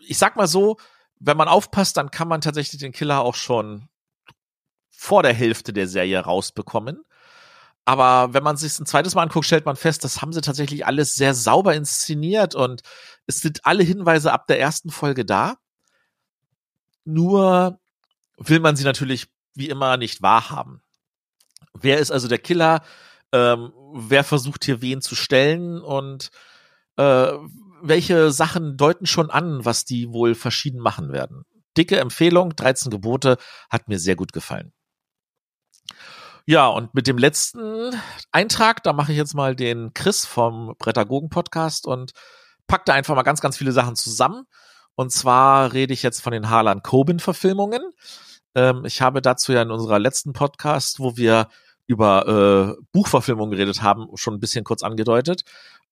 [0.00, 0.78] ich sag mal so,
[1.24, 3.88] wenn man aufpasst, dann kann man tatsächlich den Killer auch schon
[4.90, 7.04] vor der Hälfte der Serie rausbekommen.
[7.84, 10.84] Aber wenn man sich ein zweites Mal anguckt, stellt man fest, das haben sie tatsächlich
[10.86, 12.82] alles sehr sauber inszeniert und
[13.26, 15.56] es sind alle Hinweise ab der ersten Folge da.
[17.04, 17.80] Nur
[18.36, 20.82] will man sie natürlich wie immer nicht wahrhaben.
[21.72, 22.82] Wer ist also der Killer?
[23.32, 26.30] Ähm, wer versucht hier wen zu stellen und
[26.96, 27.32] äh,
[27.82, 31.44] welche Sachen deuten schon an, was die wohl verschieden machen werden.
[31.76, 33.38] Dicke Empfehlung, 13 Gebote,
[33.70, 34.72] hat mir sehr gut gefallen.
[36.44, 37.94] Ja, und mit dem letzten
[38.32, 42.12] Eintrag, da mache ich jetzt mal den Chris vom Brettagogen Podcast und
[42.66, 44.44] pack da einfach mal ganz, ganz viele Sachen zusammen.
[44.94, 47.82] Und zwar rede ich jetzt von den Harlan Coben Verfilmungen.
[48.54, 51.48] Ähm, ich habe dazu ja in unserer letzten Podcast, wo wir
[51.86, 55.42] über äh, Buchverfilmungen geredet haben, schon ein bisschen kurz angedeutet.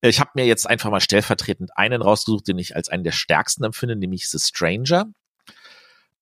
[0.00, 3.64] Ich habe mir jetzt einfach mal stellvertretend einen rausgesucht, den ich als einen der stärksten
[3.64, 5.06] empfinde, nämlich The Stranger,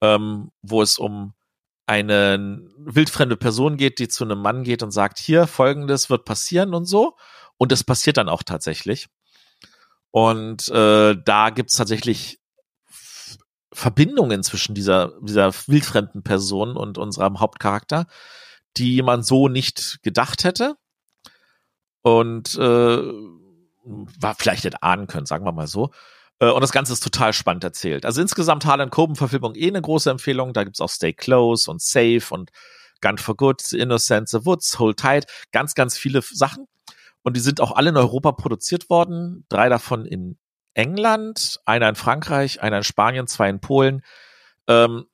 [0.01, 1.35] ähm, wo es um
[1.87, 6.75] eine wildfremde Person geht, die zu einem Mann geht und sagt, hier, folgendes wird passieren
[6.75, 7.17] und so.
[7.57, 9.09] Und es passiert dann auch tatsächlich.
[10.11, 12.41] Und äh, da gibt's tatsächlich
[13.73, 18.07] Verbindungen zwischen dieser, dieser wildfremden Person und unserem Hauptcharakter,
[18.79, 20.77] die man so nicht gedacht hätte.
[22.03, 23.03] Und äh,
[24.21, 25.91] war vielleicht nicht ahnen können, sagen wir mal so.
[26.39, 28.05] Äh, und das Ganze ist total spannend erzählt.
[28.05, 30.53] Also insgesamt Harlan Coben-Verfilmung eh eine große Empfehlung.
[30.53, 32.51] Da gibt's auch Stay Close und Safe und
[33.01, 35.27] Gun for Good, The Innocent, The Woods, Hold Tight.
[35.53, 36.67] Ganz, ganz viele Sachen.
[37.23, 39.45] Und die sind auch alle in Europa produziert worden.
[39.49, 40.39] Drei davon in
[40.75, 44.03] England, einer in Frankreich, einer in Spanien, zwei in Polen.
[44.67, 45.07] Ähm,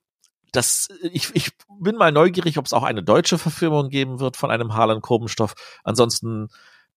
[0.55, 4.51] das, ich, ich bin mal neugierig, ob es auch eine deutsche Verfilmung geben wird von
[4.51, 5.53] einem Harlan Coben-Stoff.
[5.83, 6.49] Ansonsten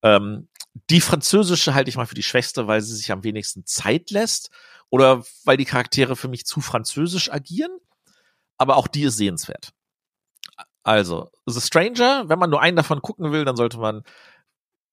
[0.03, 0.49] ähm,
[0.91, 4.51] die französische halte ich mal für die schwächste, weil sie sich am wenigsten Zeit lässt
[4.91, 7.73] oder weil die Charaktere für mich zu französisch agieren.
[8.57, 9.73] Aber auch die ist sehenswert.
[10.83, 14.03] Also, The Stranger, wenn man nur einen davon gucken will, dann sollte man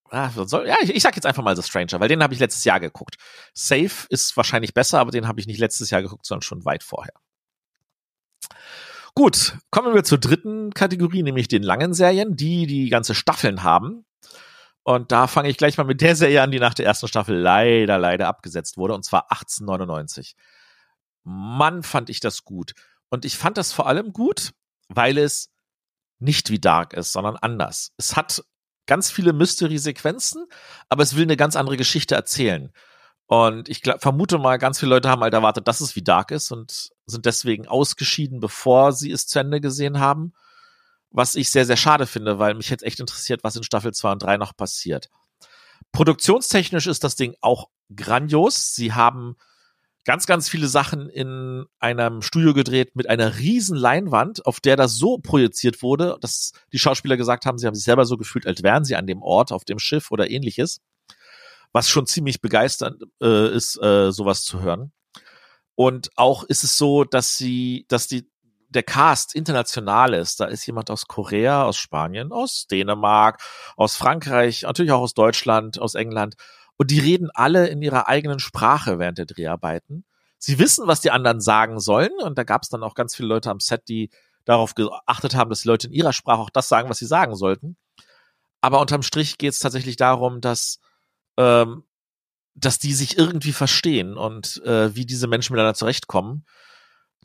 [0.10, 2.40] ah, soll, ja, ich, ich sag jetzt einfach mal The Stranger, weil den habe ich
[2.40, 3.16] letztes Jahr geguckt.
[3.54, 6.84] Safe ist wahrscheinlich besser, aber den habe ich nicht letztes Jahr geguckt, sondern schon weit
[6.84, 7.14] vorher.
[9.18, 14.06] Gut, kommen wir zur dritten Kategorie, nämlich den langen Serien, die die ganze Staffeln haben.
[14.84, 17.38] Und da fange ich gleich mal mit der Serie an, die nach der ersten Staffel
[17.38, 20.36] leider, leider abgesetzt wurde, und zwar 1899.
[21.24, 22.74] Mann, fand ich das gut.
[23.10, 24.52] Und ich fand das vor allem gut,
[24.90, 25.50] weil es
[26.20, 27.94] nicht wie Dark ist, sondern anders.
[27.96, 28.44] Es hat
[28.86, 30.46] ganz viele Mystery-Sequenzen,
[30.90, 32.72] aber es will eine ganz andere Geschichte erzählen.
[33.28, 36.32] Und ich glaub, vermute mal, ganz viele Leute haben halt erwartet, dass es wie Dark
[36.32, 40.34] ist und sind deswegen ausgeschieden, bevor sie es zu Ende gesehen haben.
[41.10, 44.12] Was ich sehr, sehr schade finde, weil mich jetzt echt interessiert, was in Staffel 2
[44.12, 45.10] und 3 noch passiert.
[45.92, 48.76] Produktionstechnisch ist das Ding auch grandios.
[48.76, 49.38] Sie haben
[50.04, 54.96] ganz, ganz viele Sachen in einem Studio gedreht mit einer riesen Leinwand, auf der das
[54.96, 58.62] so projiziert wurde, dass die Schauspieler gesagt haben, sie haben sich selber so gefühlt, als
[58.62, 60.82] wären sie an dem Ort, auf dem Schiff oder ähnliches.
[61.76, 64.94] Was schon ziemlich begeisternd äh, ist, äh, sowas zu hören.
[65.76, 68.32] Und auch ist es so, dass sie, dass die,
[68.70, 70.40] der Cast international ist.
[70.40, 73.42] Da ist jemand aus Korea, aus Spanien, aus Dänemark,
[73.76, 76.36] aus Frankreich, natürlich auch aus Deutschland, aus England.
[76.78, 80.06] Und die reden alle in ihrer eigenen Sprache während der Dreharbeiten.
[80.38, 82.14] Sie wissen, was die anderen sagen sollen.
[82.24, 84.12] Und da gab es dann auch ganz viele Leute am Set, die
[84.46, 87.36] darauf geachtet haben, dass die Leute in ihrer Sprache auch das sagen, was sie sagen
[87.36, 87.76] sollten.
[88.62, 90.80] Aber unterm Strich geht es tatsächlich darum, dass,
[91.38, 91.84] ähm,
[92.56, 96.46] dass die sich irgendwie verstehen und äh, wie diese Menschen miteinander zurechtkommen.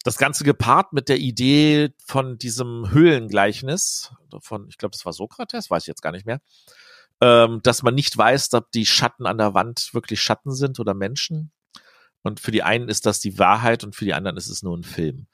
[0.02, 5.70] Das Ganze gepaart mit der Idee von diesem Höhlengleichnis, von, ich glaube, das war Sokrates,
[5.70, 6.40] weiß ich jetzt gar nicht mehr,
[7.20, 10.94] ähm, dass man nicht weiß, ob die Schatten an der Wand wirklich Schatten sind oder
[10.94, 11.52] Menschen.
[12.22, 14.76] Und für die einen ist das die Wahrheit und für die anderen ist es nur
[14.76, 15.26] ein Film.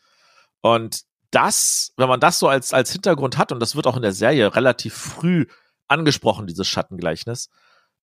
[0.61, 4.03] Und das, wenn man das so als, als Hintergrund hat, und das wird auch in
[4.03, 5.47] der Serie relativ früh
[5.89, 7.51] angesprochen, dieses Schattengleichnis,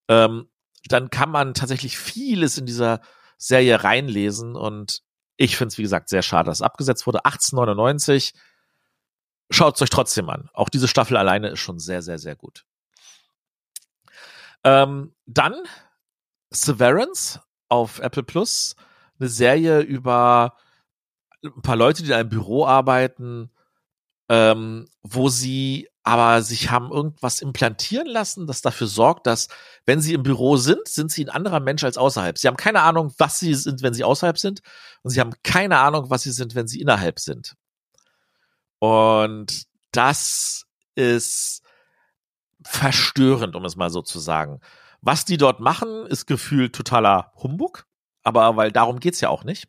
[0.08, 0.48] ähm,
[0.88, 3.02] dann kann man tatsächlich vieles in dieser
[3.38, 5.02] Serie reinlesen und
[5.38, 7.26] ich finde es, wie gesagt, sehr schade, dass es abgesetzt wurde.
[7.26, 8.34] 1899.
[9.50, 10.50] Schaut es euch trotzdem an.
[10.54, 12.66] Auch diese Staffel alleine ist schon sehr, sehr, sehr gut.
[14.64, 15.56] Ähm, dann
[16.52, 18.76] Severance auf Apple Plus,
[19.20, 20.56] eine Serie über
[21.44, 23.52] ein paar Leute, die in einem Büro arbeiten,
[24.30, 29.48] ähm, wo sie aber sich haben irgendwas implantieren lassen, das dafür sorgt, dass,
[29.86, 32.38] wenn sie im Büro sind, sind sie ein anderer Mensch als außerhalb.
[32.38, 34.62] Sie haben keine Ahnung, was sie sind, wenn sie außerhalb sind,
[35.04, 37.56] und sie haben keine Ahnung, was sie sind, wenn sie innerhalb sind.
[38.80, 41.62] Und das ist
[42.64, 44.60] verstörend, um es mal so zu sagen.
[45.02, 47.86] Was die dort machen, ist gefühlt totaler Humbug,
[48.24, 49.68] aber weil darum geht's ja auch nicht.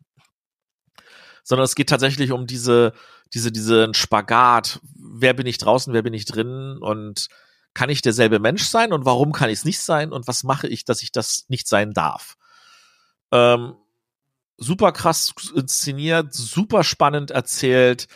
[1.45, 2.93] Sondern es geht tatsächlich um diese,
[3.33, 4.81] diese, diesen Spagat.
[4.95, 7.29] Wer bin ich draußen, wer bin ich drin und
[7.75, 10.69] kann ich derselbe Mensch sein und warum kann ich es nicht sein und was mache
[10.69, 12.37] ich, dass ich das nicht sein darf?
[13.33, 13.75] Ähm,
[14.57, 18.07] super krass inszeniert, super spannend erzählt,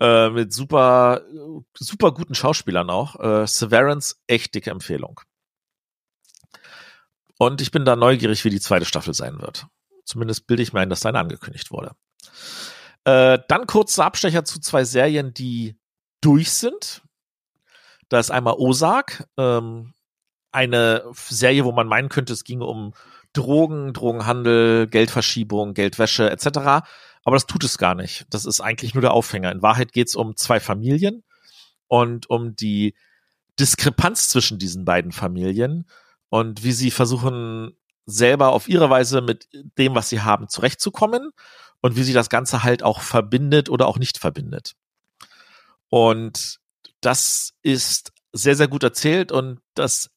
[0.00, 1.22] äh, mit super,
[1.74, 3.20] super guten Schauspielern auch.
[3.20, 5.20] Äh, Severance, echt dicke Empfehlung.
[7.38, 9.66] Und ich bin da neugierig, wie die zweite Staffel sein wird.
[10.04, 11.92] Zumindest bilde ich mir ein, dass deine angekündigt wurde.
[13.04, 15.76] Äh, dann kurzer Abstecher zu zwei Serien, die
[16.20, 17.02] durch sind.
[18.08, 19.92] Da ist einmal Ozark, ähm,
[20.52, 22.94] eine Serie, wo man meinen könnte, es ginge um
[23.32, 26.46] Drogen, Drogenhandel, Geldverschiebung, Geldwäsche etc.
[27.24, 28.26] Aber das tut es gar nicht.
[28.30, 29.50] Das ist eigentlich nur der Aufhänger.
[29.50, 31.24] In Wahrheit geht es um zwei Familien
[31.88, 32.94] und um die
[33.58, 35.86] Diskrepanz zwischen diesen beiden Familien
[36.28, 41.30] und wie sie versuchen, selber auf ihre Weise mit dem, was sie haben, zurechtzukommen
[41.84, 44.72] und wie sie das Ganze halt auch verbindet oder auch nicht verbindet.
[45.90, 46.58] Und
[47.02, 50.08] das ist sehr, sehr gut erzählt und das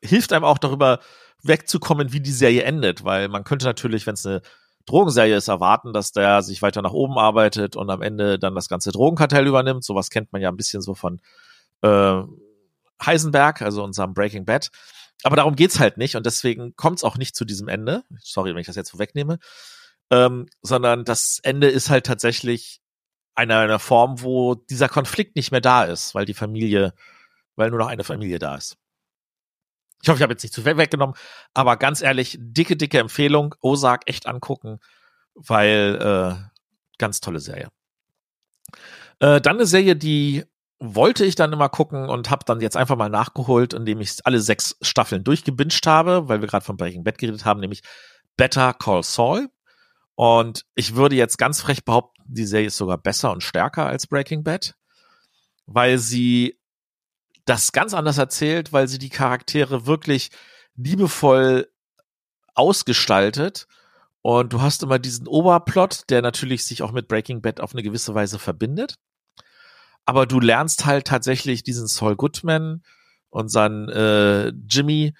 [0.00, 1.00] hilft einem auch darüber
[1.42, 4.42] wegzukommen, wie die Serie endet, weil man könnte natürlich, wenn es eine
[4.86, 8.68] Drogenserie ist, erwarten, dass der sich weiter nach oben arbeitet und am Ende dann das
[8.68, 9.82] ganze Drogenkartell übernimmt.
[9.82, 11.20] Sowas kennt man ja ein bisschen so von
[11.82, 12.22] äh,
[13.04, 14.70] Heisenberg, also unserem Breaking Bad.
[15.24, 18.04] Aber darum geht's halt nicht und deswegen kommt's auch nicht zu diesem Ende.
[18.22, 19.40] Sorry, wenn ich das jetzt vorwegnehme.
[20.10, 22.80] Ähm, sondern das Ende ist halt tatsächlich
[23.34, 26.92] einer, einer Form, wo dieser Konflikt nicht mehr da ist, weil die Familie,
[27.56, 28.76] weil nur noch eine Familie da ist.
[30.02, 31.16] Ich hoffe, ich habe jetzt nicht zu viel weggenommen,
[31.54, 33.54] aber ganz ehrlich, dicke, dicke Empfehlung.
[33.60, 34.78] Ozark echt angucken,
[35.34, 36.58] weil äh,
[36.98, 37.68] ganz tolle Serie.
[39.20, 40.44] Äh, dann eine Serie, die
[40.80, 44.40] wollte ich dann immer gucken und habe dann jetzt einfach mal nachgeholt, indem ich alle
[44.40, 47.82] sechs Staffeln durchgebinged habe, weil wir gerade von Breaking Bad geredet haben, nämlich
[48.36, 49.48] Better Call Saul.
[50.18, 54.08] Und ich würde jetzt ganz frech behaupten, die Serie ist sogar besser und stärker als
[54.08, 54.74] Breaking Bad,
[55.66, 56.58] weil sie
[57.44, 60.30] das ganz anders erzählt, weil sie die Charaktere wirklich
[60.74, 61.68] liebevoll
[62.56, 63.68] ausgestaltet.
[64.20, 67.84] Und du hast immer diesen Oberplot, der natürlich sich auch mit Breaking Bad auf eine
[67.84, 68.96] gewisse Weise verbindet.
[70.04, 72.82] Aber du lernst halt tatsächlich diesen Saul Goodman
[73.30, 75.14] und seinen äh, Jimmy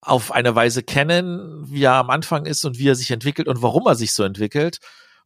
[0.00, 3.62] auf eine Weise kennen, wie er am Anfang ist und wie er sich entwickelt und
[3.62, 4.78] warum er sich so entwickelt.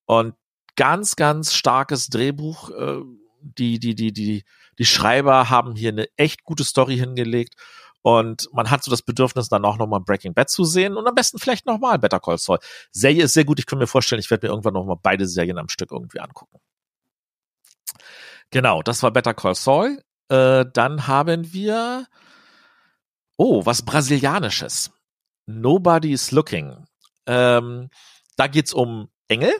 [0.07, 0.35] Und
[0.77, 2.71] ganz, ganz starkes Drehbuch.
[2.71, 3.03] Äh,
[3.43, 4.45] die, die, die, die,
[4.79, 7.55] die Schreiber haben hier eine echt gute Story hingelegt.
[8.03, 11.15] Und man hat so das Bedürfnis, dann auch nochmal Breaking Bad zu sehen und am
[11.15, 12.59] besten vielleicht nochmal Better Call Saul.
[12.91, 13.61] Serie ist sehr gut.
[13.61, 16.59] Ich kann mir vorstellen, ich werde mir irgendwann nochmal beide Serien am Stück irgendwie angucken.
[18.51, 20.03] Genau, das war Better Call Saul.
[20.29, 22.07] Äh, dann haben wir,
[23.37, 24.91] oh, was Brasilianisches.
[25.47, 26.87] Nobody's Looking.
[27.27, 27.91] Ähm,
[28.37, 29.53] da geht's um Engel.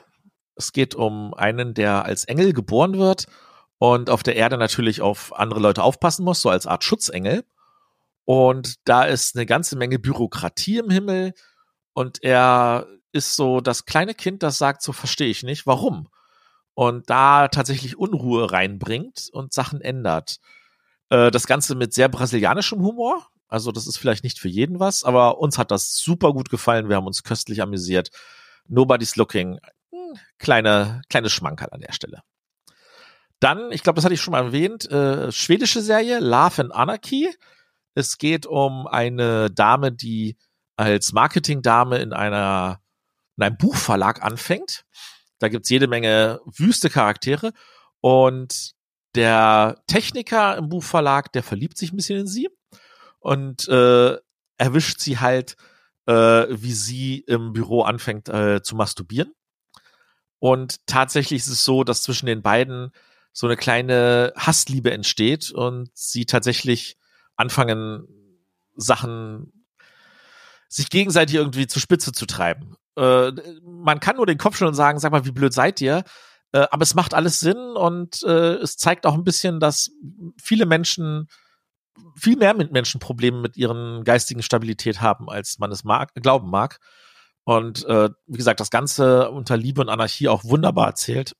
[0.55, 3.25] Es geht um einen, der als Engel geboren wird
[3.79, 7.43] und auf der Erde natürlich auf andere Leute aufpassen muss, so als Art Schutzengel.
[8.25, 11.33] Und da ist eine ganze Menge Bürokratie im Himmel
[11.93, 16.07] und er ist so das kleine Kind, das sagt, so verstehe ich nicht, warum?
[16.73, 20.37] Und da tatsächlich Unruhe reinbringt und Sachen ändert.
[21.09, 23.27] Äh, das Ganze mit sehr brasilianischem Humor.
[23.53, 26.89] Also das ist vielleicht nicht für jeden was, aber uns hat das super gut gefallen.
[26.89, 28.09] Wir haben uns köstlich amüsiert.
[28.67, 29.59] Nobody's Looking.
[29.91, 32.23] Hm, kleine, kleine Schmankerl an der Stelle.
[33.39, 37.29] Dann, ich glaube, das hatte ich schon mal erwähnt, äh, schwedische Serie Love and Anarchy.
[37.93, 40.35] Es geht um eine Dame, die
[40.75, 42.81] als Marketingdame in einer
[43.37, 44.83] in einem Buchverlag anfängt.
[45.37, 47.53] Da gibt's jede Menge wüste Charaktere
[48.01, 48.71] und
[49.13, 52.49] der Techniker im Buchverlag, der verliebt sich ein bisschen in sie
[53.23, 54.17] und äh,
[54.57, 55.55] erwischt sie halt,
[56.05, 56.13] äh,
[56.49, 59.33] wie sie im Büro anfängt äh, zu masturbieren.
[60.39, 62.91] Und tatsächlich ist es so, dass zwischen den beiden
[63.31, 66.97] so eine kleine Hassliebe entsteht und sie tatsächlich
[67.37, 68.07] anfangen,
[68.75, 69.65] Sachen
[70.67, 72.75] sich gegenseitig irgendwie zur Spitze zu treiben.
[72.97, 73.31] Äh,
[73.63, 76.03] man kann nur den Kopf schon und sagen, sag mal, wie blöd seid ihr?
[76.51, 79.91] Äh, aber es macht alles Sinn und äh, es zeigt auch ein bisschen, dass
[80.41, 81.29] viele Menschen
[82.15, 86.49] viel mehr mit Menschen Probleme mit ihren geistigen Stabilität haben, als man es mag, glauben
[86.49, 86.79] mag.
[87.43, 91.35] Und äh, wie gesagt, das Ganze unter Liebe und Anarchie auch wunderbar erzählt.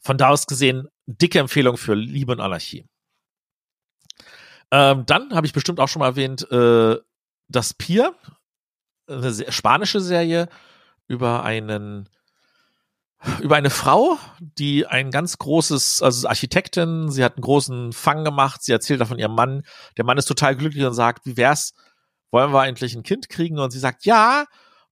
[0.00, 2.86] Von da aus gesehen, dicke Empfehlung für Liebe und Anarchie.
[4.70, 6.98] Ähm, dann habe ich bestimmt auch schon mal erwähnt, äh,
[7.48, 8.14] das Pier,
[9.06, 10.48] eine spanische Serie
[11.06, 12.08] über einen
[13.40, 18.62] über eine Frau, die ein ganz großes, also Architektin, sie hat einen großen Fang gemacht,
[18.62, 19.62] sie erzählt davon ihrem Mann,
[19.96, 21.74] der Mann ist total glücklich und sagt, wie wär's,
[22.30, 23.58] wollen wir eigentlich ein Kind kriegen?
[23.58, 24.46] Und sie sagt, ja.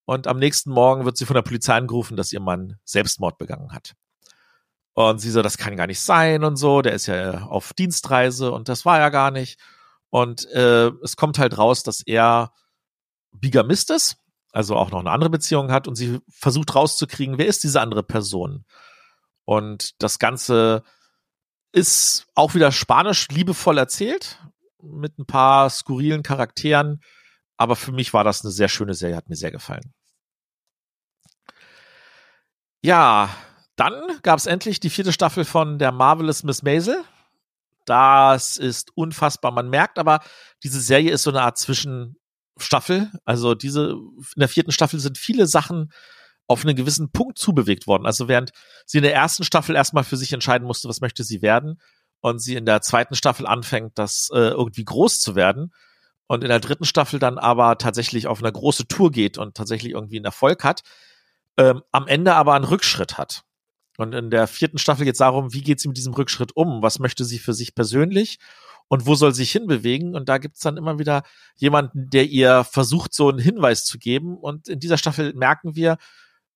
[0.04, 3.72] Und am nächsten Morgen wird sie von der Polizei angerufen, dass ihr Mann Selbstmord begangen
[3.72, 3.94] hat.
[4.92, 8.52] Und sie so, das kann gar nicht sein und so, der ist ja auf Dienstreise
[8.52, 9.58] und das war ja gar nicht.
[10.10, 12.52] Und äh, es kommt halt raus, dass er
[13.32, 14.16] Bigamist ist,
[14.52, 18.02] also auch noch eine andere Beziehung hat und sie versucht rauszukriegen, wer ist diese andere
[18.02, 18.64] Person.
[19.44, 20.82] Und das Ganze
[21.72, 24.38] ist auch wieder spanisch liebevoll erzählt,
[24.82, 27.00] mit ein paar skurrilen Charakteren,
[27.56, 29.92] aber für mich war das eine sehr schöne Serie, hat mir sehr gefallen.
[32.82, 33.28] Ja,
[33.76, 37.04] dann gab es endlich die vierte Staffel von der Marvelous Miss Maisel.
[37.84, 39.52] Das ist unfassbar.
[39.52, 40.20] Man merkt aber,
[40.62, 41.58] diese Serie ist so eine Art
[42.60, 43.10] Zwischenstaffel.
[43.24, 45.92] Also diese, in der vierten Staffel sind viele Sachen
[46.46, 48.06] auf einen gewissen Punkt zubewegt worden.
[48.06, 48.50] Also während
[48.84, 51.80] sie in der ersten Staffel erstmal für sich entscheiden musste, was möchte sie werden,
[52.22, 55.72] und sie in der zweiten Staffel anfängt, das äh, irgendwie groß zu werden,
[56.26, 59.92] und in der dritten Staffel dann aber tatsächlich auf eine große Tour geht und tatsächlich
[59.94, 60.82] irgendwie einen Erfolg hat,
[61.56, 63.42] ähm, am Ende aber einen Rückschritt hat.
[63.96, 66.82] Und in der vierten Staffel geht es darum, wie geht sie mit diesem Rückschritt um?
[66.82, 68.38] Was möchte sie für sich persönlich?
[68.90, 70.16] Und wo soll sie sich hinbewegen?
[70.16, 71.22] Und da gibt es dann immer wieder
[71.54, 74.36] jemanden, der ihr versucht, so einen Hinweis zu geben.
[74.36, 75.96] Und in dieser Staffel merken wir,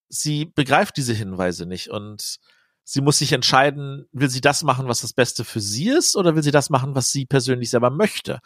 [0.09, 1.91] sie begreift diese Hinweise nicht.
[1.91, 2.39] Und
[2.83, 6.35] sie muss sich entscheiden, will sie das machen, was das Beste für sie ist, oder
[6.35, 8.41] will sie das machen, was sie persönlich selber möchte?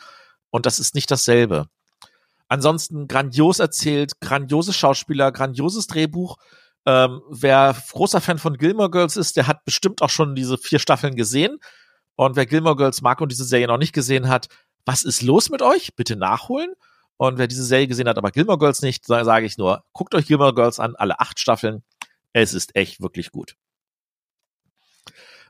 [0.51, 1.69] Und das ist nicht dasselbe.
[2.47, 6.37] Ansonsten grandios erzählt, grandiose Schauspieler, grandioses Drehbuch
[6.89, 10.79] ähm, wer großer Fan von Gilmore Girls ist, der hat bestimmt auch schon diese vier
[10.79, 11.59] Staffeln gesehen.
[12.19, 14.49] Und wer Gilmore Girls mag und diese Serie noch nicht gesehen hat,
[14.85, 15.95] was ist los mit euch?
[15.95, 16.75] Bitte nachholen.
[17.17, 20.27] Und wer diese Serie gesehen hat, aber Gilmore Girls nicht, sage ich nur, guckt euch
[20.27, 21.85] Gilmore Girls an, alle acht Staffeln.
[22.33, 23.55] Es ist echt wirklich gut.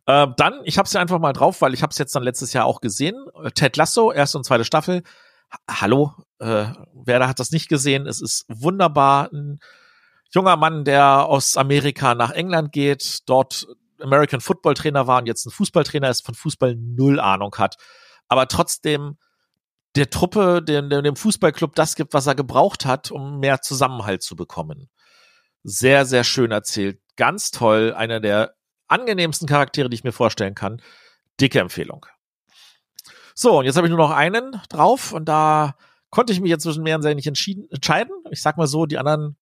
[0.07, 2.23] Ähm, dann, ich habe es ja einfach mal drauf, weil ich habe es jetzt dann
[2.23, 3.17] letztes Jahr auch gesehen.
[3.55, 5.05] Ted Lasso, erste und zweite Staffel.
[5.71, 8.07] Hallo, äh, wer da hat das nicht gesehen?
[8.07, 9.33] Es ist wunderbar.
[9.33, 9.59] Ein
[10.35, 13.67] junger Mann, der aus Amerika nach England geht, dort
[14.01, 17.77] American Football Trainer war und jetzt ein Fußballtrainer ist, von Fußball null Ahnung hat.
[18.29, 19.17] aber trotzdem
[19.97, 24.37] der Truppe, dem, dem Fußballclub das gibt, was er gebraucht hat, um mehr Zusammenhalt zu
[24.37, 24.91] bekommen.
[25.65, 27.01] Sehr, sehr schön erzählt.
[27.17, 27.95] Ganz toll.
[27.97, 28.55] Einer der
[28.87, 30.81] angenehmsten Charaktere, die ich mir vorstellen kann.
[31.41, 32.07] Dicke Empfehlung.
[33.35, 35.75] So, und jetzt habe ich nur noch einen drauf und da
[36.11, 38.13] konnte ich mich jetzt zwischen mehreren Serien nicht entscheiden.
[38.31, 39.37] Ich sag mal so, die anderen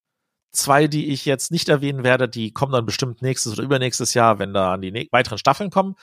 [0.52, 4.38] zwei, die ich jetzt nicht erwähnen werde, die kommen dann bestimmt nächstes oder übernächstes Jahr,
[4.38, 5.94] wenn da die weiteren Staffeln kommen.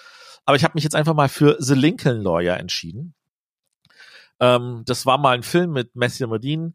[0.46, 3.16] Aber ich habe mich jetzt einfach mal für The Lincoln Lawyer entschieden.
[4.40, 6.74] Ähm, das war mal ein Film mit Matthew Modine,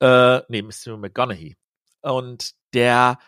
[0.00, 1.56] äh, nee, Matthew McGonaghy.
[2.02, 3.18] Und der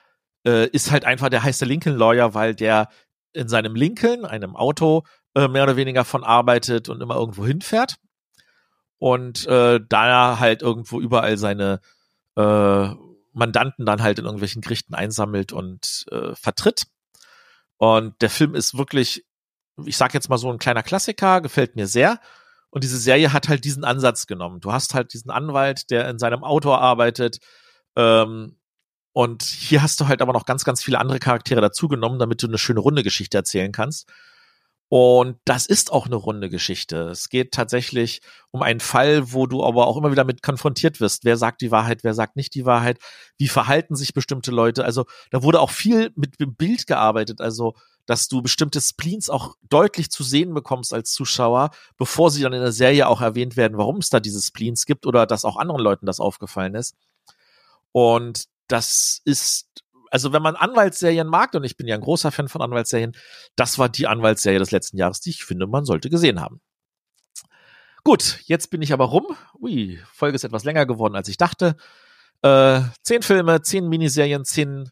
[0.47, 2.88] äh, ist halt einfach, der heißt der Lincoln Lawyer, weil der
[3.32, 7.97] in seinem Lincoln, einem Auto, äh, mehr oder weniger von arbeitet und immer irgendwo hinfährt.
[8.99, 11.80] Und äh, da halt irgendwo überall seine
[12.36, 12.88] äh,
[13.33, 16.87] Mandanten dann halt in irgendwelchen Gerichten einsammelt und äh, vertritt.
[17.76, 19.24] Und der Film ist wirklich,
[19.85, 22.20] ich sag jetzt mal so ein kleiner Klassiker, gefällt mir sehr.
[22.70, 24.61] Und diese Serie hat halt diesen Ansatz genommen.
[24.61, 27.39] Du hast halt diesen Anwalt, der in seinem Auto arbeitet.
[27.97, 28.57] Ähm,
[29.12, 32.47] und hier hast du halt aber noch ganz, ganz viele andere Charaktere dazugenommen, damit du
[32.47, 34.09] eine schöne runde Geschichte erzählen kannst.
[34.93, 37.11] Und das ist auch eine runde Geschichte.
[37.11, 41.24] Es geht tatsächlich um einen Fall, wo du aber auch immer wieder mit konfrontiert wirst.
[41.24, 42.99] Wer sagt die Wahrheit, wer sagt nicht die Wahrheit?
[43.38, 44.84] Wie verhalten sich bestimmte Leute?
[44.84, 47.41] Also da wurde auch viel mit dem Bild gearbeitet.
[47.41, 47.74] Also
[48.07, 52.61] dass du bestimmte Spleens auch deutlich zu sehen bekommst als Zuschauer, bevor sie dann in
[52.61, 55.80] der Serie auch erwähnt werden, warum es da diese Spleens gibt oder dass auch anderen
[55.80, 56.97] Leuten das aufgefallen ist.
[57.93, 59.68] Und das ist,
[60.11, 63.12] also wenn man Anwaltsserien mag, und ich bin ja ein großer Fan von Anwaltsserien,
[63.56, 66.61] das war die Anwaltsserie des letzten Jahres, die ich finde, man sollte gesehen haben.
[68.02, 69.26] Gut, jetzt bin ich aber rum.
[69.61, 71.76] Ui, Folge ist etwas länger geworden, als ich dachte.
[72.42, 74.90] Äh, zehn Filme, zehn Miniserien, zehn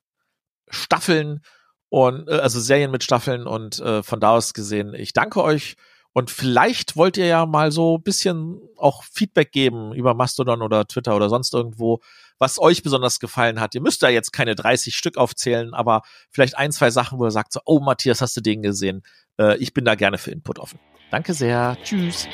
[0.68, 1.40] Staffeln
[1.88, 5.76] und äh, also Serien mit Staffeln und äh, von da aus gesehen, ich danke euch
[6.12, 11.16] und vielleicht wollt ihr ja mal so bisschen auch Feedback geben über Mastodon oder Twitter
[11.16, 12.00] oder sonst irgendwo,
[12.38, 13.74] was euch besonders gefallen hat.
[13.74, 17.30] Ihr müsst da jetzt keine 30 Stück aufzählen, aber vielleicht ein, zwei Sachen, wo ihr
[17.30, 19.02] sagt so, oh Matthias, hast du den gesehen?
[19.38, 20.78] Äh, ich bin da gerne für Input offen.
[21.10, 21.76] Danke sehr.
[21.82, 22.28] Tschüss.